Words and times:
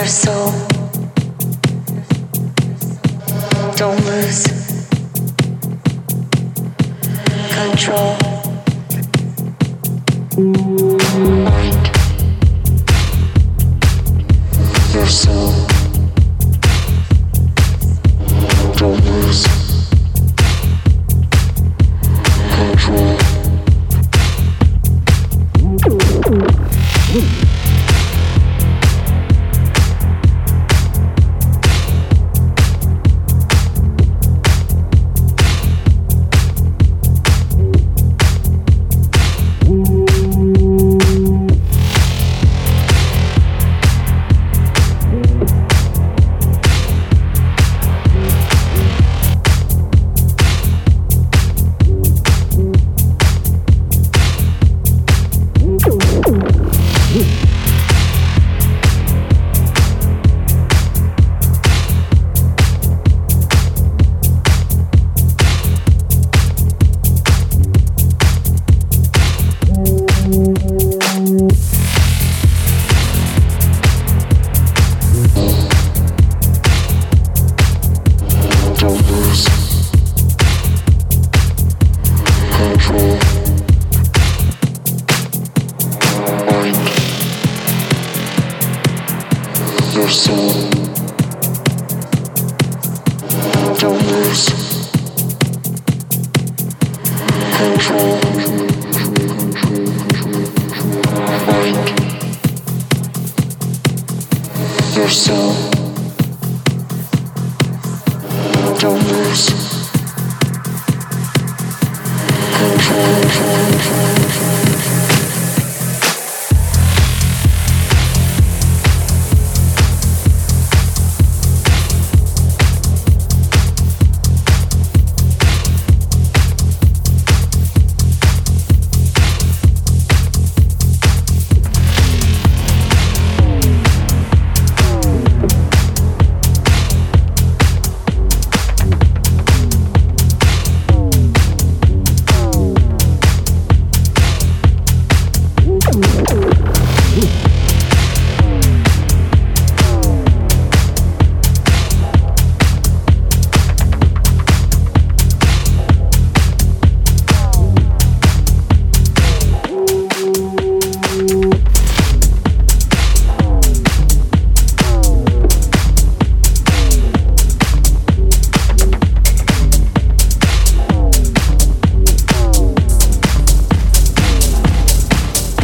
your 0.00 0.08
soul. 0.08 0.59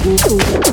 Ooh. 0.08 0.65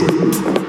Stop. 0.00 0.59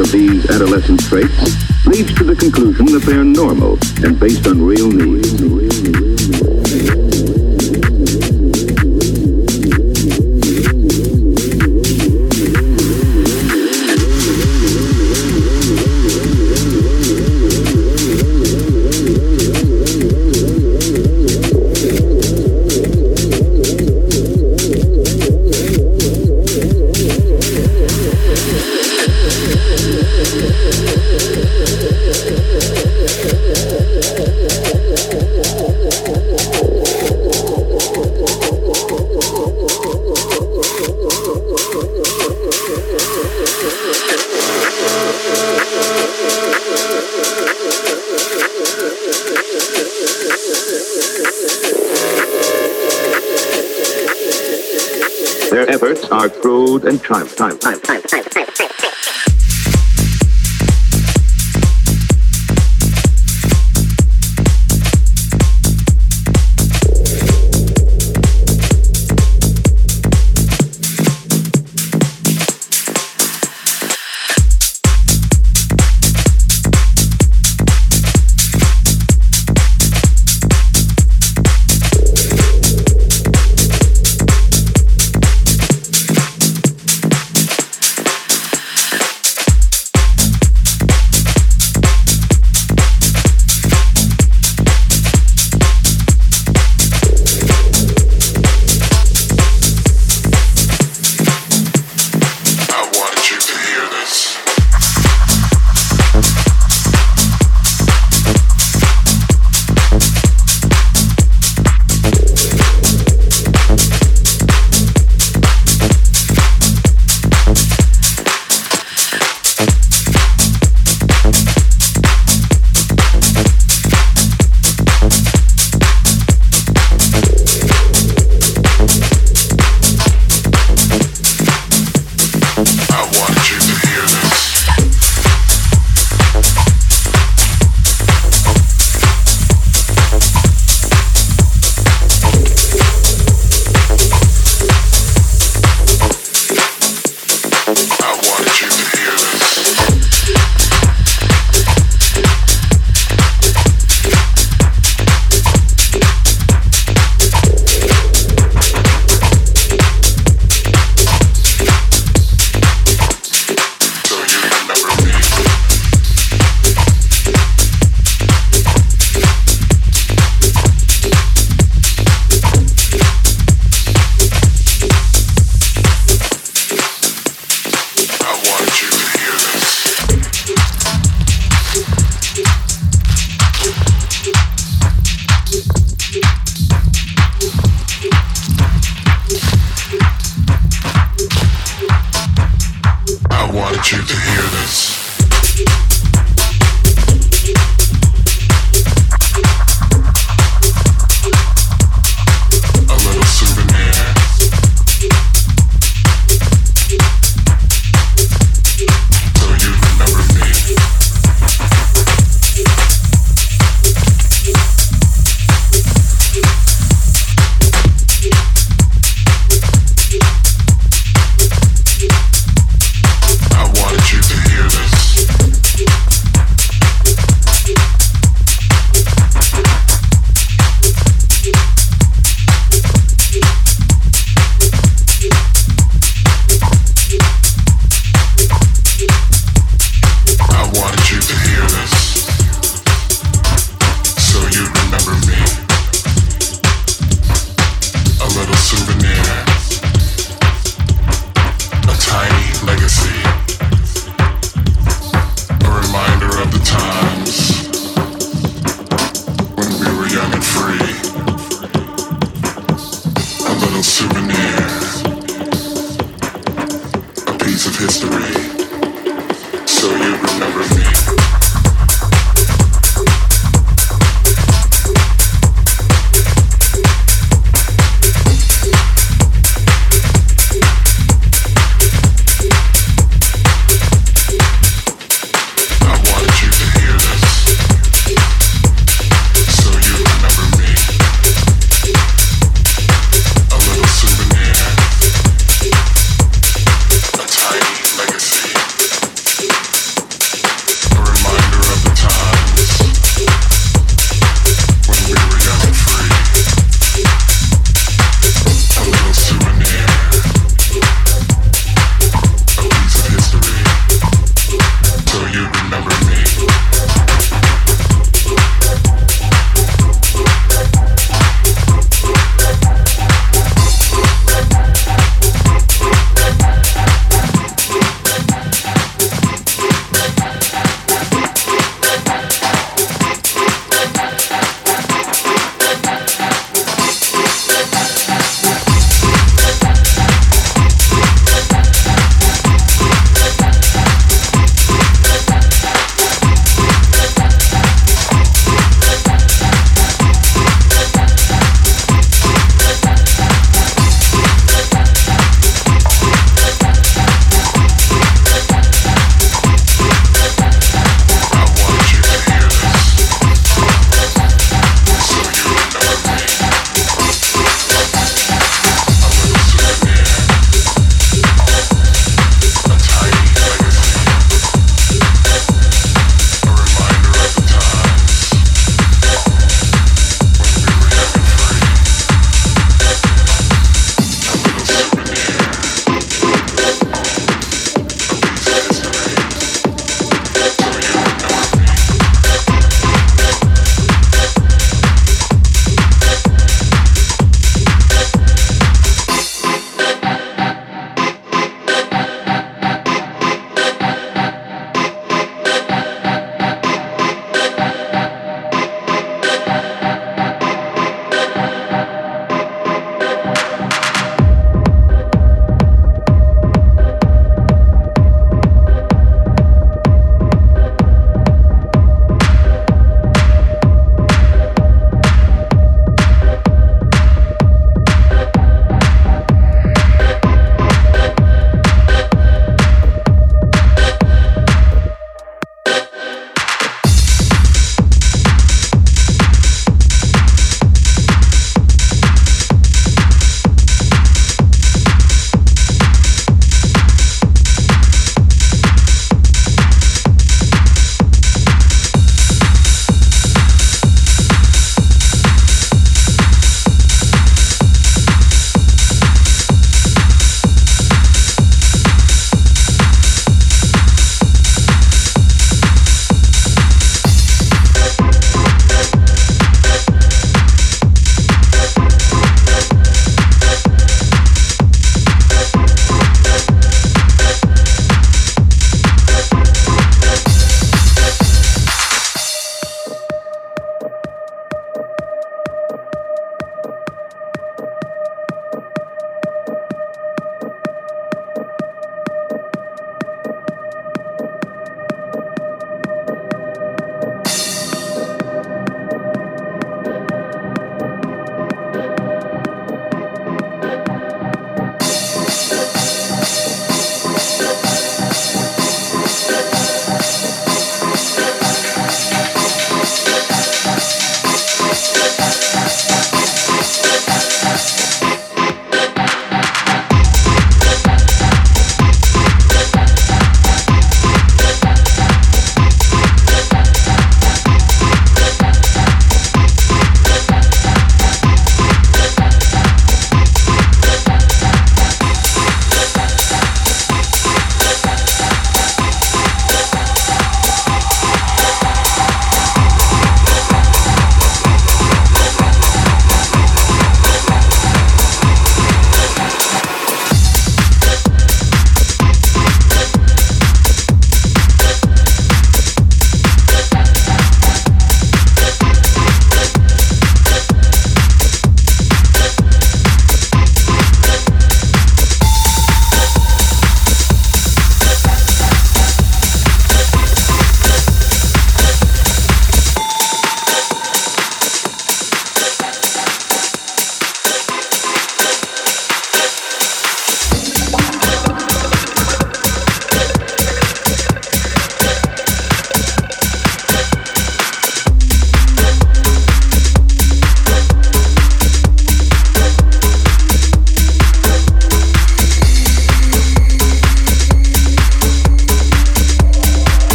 Of 0.00 0.10
these 0.10 0.48
adolescent 0.50 1.00
traits 1.00 1.86
leads 1.86 2.12
to 2.14 2.24
the 2.24 2.34
conclusion 2.34 2.86
that 2.86 3.02
they 3.02 3.12
are 3.12 3.24
normal 3.24 3.78
and 4.02 4.18
based 4.18 4.46
on 4.46 4.60
real 4.60 4.90
needs. 4.90 5.43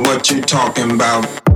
what 0.00 0.30
you 0.30 0.40
talking 0.40 0.90
about. 0.92 1.47